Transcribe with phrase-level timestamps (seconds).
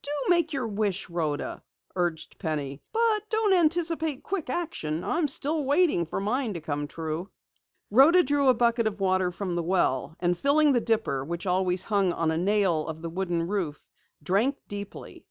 [0.00, 1.62] "Do make your wish, Rhoda,"
[1.94, 5.04] urged Penny, "but don't anticipate quick action.
[5.04, 7.28] I'm still waiting for mine to come true."
[7.90, 11.84] Rhoda drew a bucket of water from the well, and filling the dipper which always
[11.84, 13.92] hung on a nail of the wooden roof,
[14.22, 15.26] drank deeply.